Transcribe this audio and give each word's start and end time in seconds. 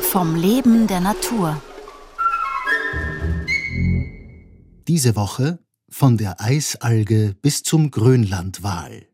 Vom 0.00 0.34
Leben 0.34 0.88
der 0.88 1.00
Natur. 1.00 1.62
Diese 4.88 5.14
Woche 5.14 5.60
von 5.88 6.16
der 6.16 6.40
Eisalge 6.40 7.36
bis 7.40 7.62
zum 7.62 7.92
Grönlandwal. 7.92 9.06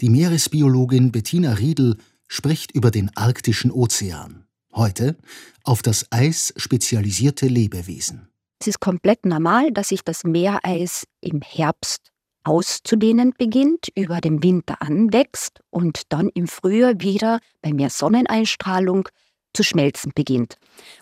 Die 0.00 0.08
Meeresbiologin 0.08 1.10
Bettina 1.10 1.54
Riedel 1.54 1.96
spricht 2.28 2.70
über 2.72 2.92
den 2.92 3.10
arktischen 3.16 3.72
Ozean. 3.72 4.46
Heute 4.72 5.16
auf 5.64 5.82
das 5.82 6.06
Eis 6.10 6.54
spezialisierte 6.56 7.48
Lebewesen. 7.48 8.28
Es 8.60 8.68
ist 8.68 8.80
komplett 8.80 9.26
normal, 9.26 9.72
dass 9.72 9.88
sich 9.88 10.02
das 10.04 10.22
Meereis 10.22 11.06
im 11.20 11.40
Herbst 11.42 12.13
auszudehnen 12.44 13.34
beginnt, 13.36 13.88
über 13.94 14.20
den 14.20 14.42
Winter 14.42 14.80
anwächst 14.80 15.60
und 15.70 16.02
dann 16.10 16.28
im 16.28 16.46
Frühjahr 16.46 17.00
wieder 17.00 17.40
bei 17.62 17.72
mehr 17.72 17.90
Sonneneinstrahlung 17.90 19.08
zu 19.54 19.62
schmelzen 19.62 20.12
beginnt. 20.14 20.56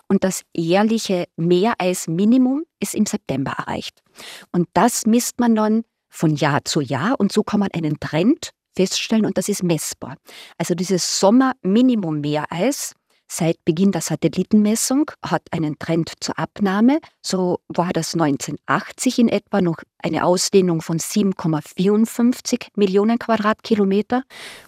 Und 0.07 0.23
das 0.23 0.43
jährliche 0.55 1.25
Meereisminimum 1.35 2.63
ist 2.79 2.95
im 2.95 3.05
September 3.05 3.51
erreicht. 3.57 4.01
Und 4.51 4.67
das 4.73 5.05
misst 5.05 5.39
man 5.39 5.55
dann 5.55 5.83
von 6.09 6.35
Jahr 6.35 6.63
zu 6.63 6.79
Jahr 6.81 7.19
und 7.19 7.31
so 7.31 7.43
kann 7.43 7.59
man 7.59 7.69
einen 7.73 7.99
Trend 7.99 8.51
feststellen 8.75 9.25
und 9.25 9.37
das 9.37 9.49
ist 9.49 9.63
messbar. 9.63 10.15
Also 10.57 10.75
dieses 10.75 11.19
Sommerminimum 11.19 12.21
Meereis 12.21 12.93
seit 13.35 13.63
Beginn 13.65 13.91
der 13.91 14.01
Satellitenmessung 14.01 15.09
hat 15.25 15.41
einen 15.51 15.79
Trend 15.79 16.13
zur 16.19 16.37
Abnahme. 16.37 16.99
So 17.21 17.59
war 17.67 17.91
das 17.91 18.13
1980 18.13 19.19
in 19.19 19.29
etwa 19.29 19.61
noch 19.61 19.77
eine 19.97 20.25
Ausdehnung 20.25 20.81
von 20.81 20.99
7,54 20.99 22.67
Millionen 22.75 23.17
Quadratkilometer 23.17 24.23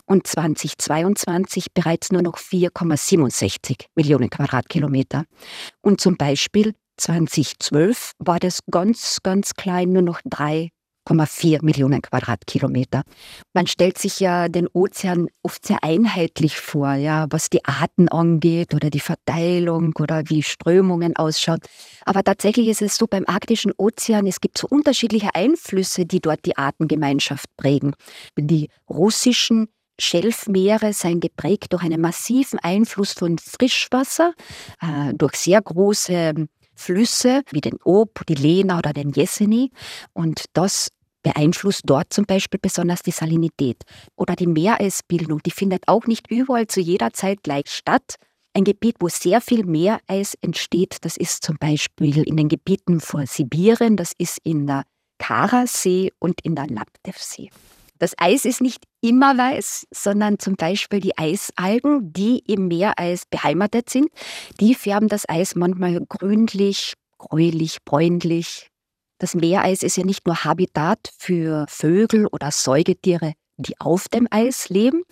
und 0.06 0.26
2022 0.26 1.74
bereits 1.74 2.12
nur 2.12 2.24
noch 2.24 2.38
4,67 2.38 3.86
Millionen 3.96 4.30
Quadratkilometer. 4.30 5.26
Und 5.82 6.02
zum 6.02 6.18
Beispiel 6.18 6.74
2012 6.98 8.14
war 8.20 8.40
das 8.40 8.60
ganz, 8.72 9.20
ganz 9.22 9.54
klein, 9.54 9.92
nur 9.92 10.02
noch 10.02 10.22
drei 10.26 10.72
1,4 11.06 11.64
Millionen 11.64 12.02
Quadratkilometer. 12.02 13.04
Man 13.54 13.68
stellt 13.68 13.98
sich 13.98 14.20
ja 14.20 14.50
den 14.50 14.68
Ozean 14.68 15.28
oft 15.44 15.66
sehr 15.66 15.84
einheitlich 15.84 16.58
vor, 16.58 16.94
ja, 16.94 17.28
was 17.30 17.50
die 17.50 17.64
Arten 17.66 18.10
angeht 18.10 18.74
oder 18.74 18.90
die 18.90 19.00
Verteilung 19.00 19.94
oder 20.00 20.24
wie 20.28 20.44
Strömungen 20.44 21.16
ausschauen. 21.16 21.60
Aber 22.06 22.24
tatsächlich 22.24 22.68
ist 22.68 22.82
es 22.82 22.98
so 22.98 23.08
beim 23.08 23.26
arktischen 23.28 23.72
Ozean, 23.78 24.28
es 24.28 24.42
gibt 24.42 24.58
so 24.58 24.68
unterschiedliche 24.68 25.34
Einflüsse, 25.36 26.06
die 26.06 26.20
dort 26.20 26.46
die 26.46 26.58
Artengemeinschaft 26.58 27.48
prägen. 27.58 27.94
Die 28.38 28.70
russischen 28.90 29.68
Schelfmeere 30.00 30.92
seien 30.92 31.20
geprägt 31.20 31.72
durch 31.72 31.84
einen 31.84 32.02
massiven 32.02 32.60
Einfluss 32.60 33.14
von 33.14 33.38
Frischwasser, 33.38 34.34
äh, 34.82 35.14
durch 35.14 35.36
sehr 35.36 35.62
große 35.62 36.34
Flüsse 36.76 37.42
wie 37.52 37.62
den 37.62 37.78
Ob, 37.84 38.26
die 38.28 38.36
Lena 38.36 38.78
oder 38.78 38.94
den 38.94 39.12
Jeseni. 39.12 39.72
Und 40.14 40.46
das 40.54 40.90
beeinflusst 41.26 41.82
dort 41.86 42.14
zum 42.14 42.26
Beispiel 42.26 42.60
besonders 42.62 43.02
die 43.02 43.12
Salinität. 43.12 43.82
Oder 44.16 44.36
die 44.36 44.46
Meereisbildung, 44.46 45.42
die 45.42 45.52
findet 45.52 45.88
auch 45.88 46.06
nicht 46.06 46.30
überall 46.30 46.68
zu 46.68 46.80
jeder 46.80 47.14
Zeit 47.14 47.42
gleich 47.42 47.66
statt. 47.68 48.18
Ein 48.54 48.64
Gebiet, 48.64 48.98
wo 49.00 49.10
sehr 49.10 49.42
viel 49.42 49.66
Meereis 49.66 50.36
entsteht, 50.42 50.98
das 51.02 51.18
ist 51.18 51.44
zum 51.44 51.58
Beispiel 51.58 52.20
in 52.20 52.38
den 52.38 52.48
Gebieten 52.48 53.00
vor 53.02 53.26
Sibirien, 53.26 53.98
das 53.98 54.12
ist 54.20 54.38
in 54.44 54.68
der 54.68 54.84
Karasee 55.18 56.12
und 56.20 56.42
in 56.42 56.56
der 56.56 56.68
Laptevsee. 56.68 57.50
Das 57.98 58.14
Eis 58.18 58.46
ist 58.46 58.62
nicht 58.62 58.84
immer 59.02 59.36
weiß, 59.36 59.88
sondern 59.92 60.38
zum 60.38 60.56
Beispiel 60.56 61.00
die 61.00 61.18
Eisalgen, 61.18 62.14
die 62.14 62.40
im 62.46 62.68
Meereis 62.68 63.24
beheimatet 63.26 63.90
sind, 63.90 64.10
die 64.60 64.76
färben 64.76 65.10
das 65.10 65.28
Eis 65.28 65.56
manchmal 65.56 66.06
grünlich, 66.08 66.94
gräulich, 67.18 67.80
bräunlich, 67.84 68.70
das 69.18 69.36
Meereis 69.36 69.84
ist 69.84 69.98
ja 69.98 70.04
nicht 70.04 70.26
nur 70.26 70.44
Habitat 70.44 71.12
für 71.18 71.66
Vögel 71.70 72.28
oder 72.28 72.52
Säugetiere, 72.52 73.34
die 73.58 73.80
auf 73.80 74.08
dem 74.10 74.28
Eis 74.32 74.70
leben, 74.70 75.04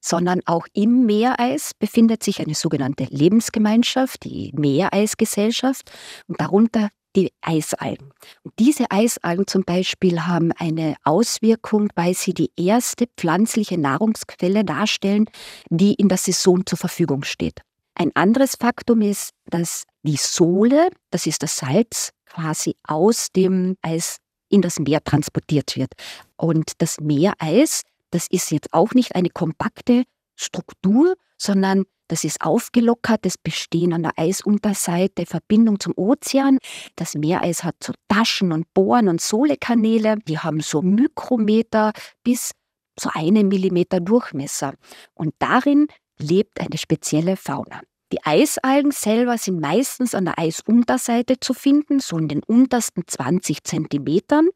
sondern 0.00 0.40
auch 0.46 0.66
im 0.72 1.06
Meereis 1.06 1.72
befindet 1.78 2.22
sich 2.22 2.40
eine 2.40 2.54
sogenannte 2.54 3.04
Lebensgemeinschaft, 3.04 4.24
die 4.24 4.52
Meereisgesellschaft 4.54 5.90
und 6.26 6.40
darunter 6.40 6.88
die 7.14 7.32
Eisalgen. 7.40 8.12
Und 8.42 8.52
diese 8.58 8.90
Eisalgen 8.90 9.46
zum 9.46 9.64
Beispiel 9.64 10.26
haben 10.26 10.52
eine 10.52 10.96
Auswirkung, 11.02 11.88
weil 11.94 12.14
sie 12.14 12.34
die 12.34 12.50
erste 12.56 13.06
pflanzliche 13.16 13.78
Nahrungsquelle 13.78 14.64
darstellen, 14.64 15.26
die 15.70 15.94
in 15.94 16.08
der 16.08 16.18
Saison 16.18 16.66
zur 16.66 16.78
Verfügung 16.78 17.24
steht. 17.24 17.62
Ein 17.94 18.10
anderes 18.14 18.56
Faktum 18.60 19.00
ist, 19.00 19.30
dass 19.46 19.84
die 20.02 20.16
Sohle, 20.16 20.90
das 21.10 21.26
ist 21.26 21.42
das 21.42 21.56
Salz, 21.56 22.10
quasi 22.36 22.76
aus 22.84 23.28
dem 23.34 23.76
Eis 23.82 24.18
in 24.48 24.62
das 24.62 24.78
Meer 24.78 25.02
transportiert 25.02 25.76
wird. 25.76 25.92
Und 26.36 26.72
das 26.78 27.00
Meereis, 27.00 27.82
das 28.10 28.26
ist 28.28 28.50
jetzt 28.50 28.72
auch 28.72 28.92
nicht 28.92 29.14
eine 29.14 29.30
kompakte 29.30 30.04
Struktur, 30.36 31.14
sondern 31.38 31.84
das 32.08 32.22
ist 32.22 32.40
aufgelockert, 32.40 33.24
das 33.24 33.36
Bestehen 33.36 33.92
an 33.92 34.04
der 34.04 34.12
Eisunterseite, 34.16 35.26
Verbindung 35.26 35.80
zum 35.80 35.92
Ozean. 35.96 36.58
Das 36.94 37.14
Meereis 37.14 37.64
hat 37.64 37.76
so 37.82 37.94
Taschen 38.08 38.52
und 38.52 38.72
Bohren 38.74 39.08
und 39.08 39.20
Sohlekanäle, 39.20 40.16
die 40.28 40.38
haben 40.38 40.60
so 40.60 40.82
Mikrometer 40.82 41.92
bis 42.22 42.52
so 42.98 43.10
einen 43.12 43.48
Millimeter 43.48 43.98
Durchmesser. 43.98 44.74
Und 45.14 45.34
darin 45.40 45.88
lebt 46.18 46.60
eine 46.60 46.78
spezielle 46.78 47.36
Fauna. 47.36 47.80
Die 48.12 48.24
Eisalgen 48.24 48.92
selber 48.92 49.36
sind 49.36 49.60
meistens 49.60 50.14
an 50.14 50.26
der 50.26 50.38
Eisunterseite 50.38 51.40
zu 51.40 51.54
finden, 51.54 51.98
so 51.98 52.16
in 52.18 52.28
den 52.28 52.42
untersten 52.44 53.02
20 53.06 53.64
Zentimetern. 53.64 54.48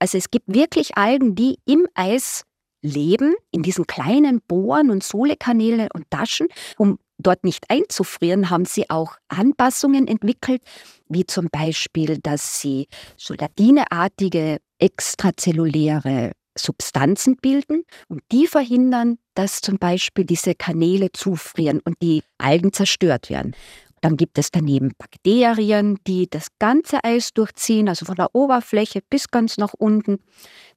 Also 0.00 0.18
es 0.18 0.30
gibt 0.30 0.52
wirklich 0.52 0.96
Algen, 0.96 1.34
die 1.34 1.58
im 1.66 1.86
Eis 1.94 2.44
leben, 2.82 3.34
in 3.52 3.62
diesen 3.62 3.86
kleinen 3.86 4.40
Bohren 4.40 4.90
und 4.90 5.04
Sohlekanäle 5.04 5.88
und 5.94 6.10
Taschen. 6.10 6.48
Um 6.78 6.98
dort 7.18 7.44
nicht 7.44 7.70
einzufrieren, 7.70 8.50
haben 8.50 8.64
sie 8.64 8.90
auch 8.90 9.16
Anpassungen 9.28 10.08
entwickelt, 10.08 10.62
wie 11.08 11.26
zum 11.26 11.48
Beispiel, 11.50 12.18
dass 12.18 12.60
sie 12.60 12.88
gelatineartige 13.24 14.58
extrazelluläre 14.78 16.32
Substanzen 16.56 17.36
bilden 17.36 17.84
und 18.08 18.22
die 18.32 18.46
verhindern, 18.46 19.18
dass 19.34 19.60
zum 19.60 19.78
Beispiel 19.78 20.24
diese 20.24 20.54
Kanäle 20.54 21.12
zufrieren 21.12 21.80
und 21.84 21.96
die 22.02 22.22
Algen 22.38 22.72
zerstört 22.72 23.30
werden. 23.30 23.54
Dann 24.00 24.16
gibt 24.16 24.38
es 24.38 24.50
daneben 24.50 24.92
Bakterien, 24.96 25.98
die 26.06 26.28
das 26.28 26.48
ganze 26.58 27.04
Eis 27.04 27.32
durchziehen, 27.34 27.88
also 27.88 28.06
von 28.06 28.14
der 28.14 28.34
Oberfläche 28.34 29.00
bis 29.10 29.30
ganz 29.30 29.58
nach 29.58 29.74
unten. 29.74 30.18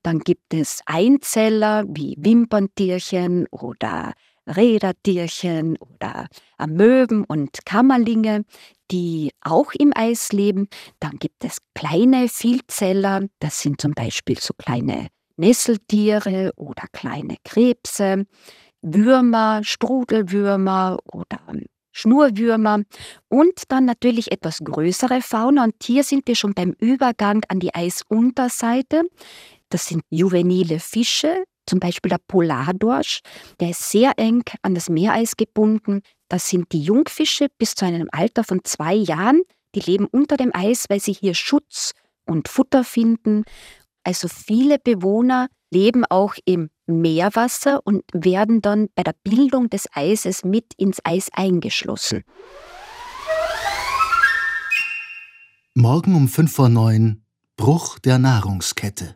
Dann 0.02 0.20
gibt 0.20 0.54
es 0.54 0.82
Einzeller 0.86 1.86
wie 1.88 2.16
Wimperntierchen 2.20 3.48
oder 3.50 4.14
Rädertierchen 4.46 5.78
oder 5.78 6.28
Amöben 6.58 7.24
und 7.24 7.66
Kammerlinge, 7.66 8.44
die 8.92 9.32
auch 9.40 9.72
im 9.74 9.94
Eis 9.96 10.34
leben. 10.34 10.68
Dann 11.00 11.18
gibt 11.18 11.46
es 11.46 11.60
kleine 11.74 12.28
Vielzeller, 12.28 13.22
das 13.40 13.62
sind 13.62 13.80
zum 13.80 13.94
Beispiel 13.94 14.38
so 14.38 14.54
kleine 14.58 15.08
Nesseltiere 15.38 16.52
oder 16.56 16.84
kleine 16.92 17.38
Krebse, 17.44 18.26
Würmer, 18.82 19.62
Strudelwürmer 19.64 21.00
oder 21.12 21.40
Schnurwürmer 21.92 22.84
und 23.30 23.64
dann 23.70 23.86
natürlich 23.86 24.32
etwas 24.32 24.60
größere 24.64 25.22
Fauna. 25.22 25.66
Und 25.66 25.76
hier 25.82 26.04
sind 26.04 26.28
wir 26.28 26.36
schon 26.36 26.54
beim 26.54 26.76
Übergang 26.80 27.44
an 27.48 27.60
die 27.60 27.74
Eisunterseite. 27.74 29.04
Das 29.70 29.88
sind 29.88 30.04
juvenile 30.10 30.80
Fische, 30.80 31.44
zum 31.66 31.80
Beispiel 31.80 32.10
der 32.10 32.20
Polardorsch, 32.28 33.22
der 33.60 33.70
ist 33.70 33.90
sehr 33.90 34.14
eng 34.18 34.44
an 34.64 34.76
das 34.76 34.90
Meereis 34.90 35.38
gebunden. 35.38 36.02
Das 36.28 36.50
sind 36.50 36.72
die 36.72 36.82
Jungfische 36.82 37.48
bis 37.58 37.76
zu 37.76 37.86
einem 37.86 38.10
Alter 38.12 38.44
von 38.44 38.62
zwei 38.64 38.96
Jahren. 38.96 39.44
Die 39.76 39.80
leben 39.80 40.08
unter 40.08 40.36
dem 40.36 40.54
Eis, 40.54 40.86
weil 40.90 41.00
sie 41.00 41.14
hier 41.14 41.34
Schutz 41.34 41.94
und 42.26 42.48
Futter 42.48 42.84
finden. 42.84 43.44
Also 44.04 44.28
viele 44.28 44.80
Bewohner 44.80 45.48
leben 45.72 46.06
auch 46.06 46.36
im 46.46 46.70
Meerwasser 46.86 47.82
und 47.86 48.04
werden 48.14 48.62
dann 48.62 48.90
bei 48.96 49.04
der 49.04 49.16
Bildung 49.24 49.70
des 49.70 49.88
Eises 49.94 50.44
mit 50.44 50.74
ins 50.78 51.00
Eis 51.04 51.30
eingeschlossen. 51.34 52.24
Morgen 55.74 56.16
um 56.16 56.28
5 56.28 56.52
vor 56.52 56.70
9 56.70 57.24
Bruch 57.56 57.98
der 58.00 58.20
Nahrungskette. 58.20 59.16